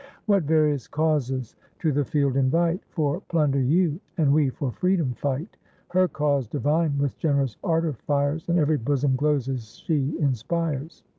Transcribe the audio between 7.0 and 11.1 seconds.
generous ardor fires, And every bosom glows as she inspires!